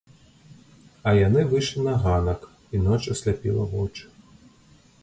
А 1.11 1.13
яны 1.27 1.41
выйшлі 1.51 1.85
на 1.89 1.93
ганак, 2.07 2.41
і 2.73 2.85
ноч 2.87 3.01
асляпіла 3.13 3.71
вочы. 3.77 4.05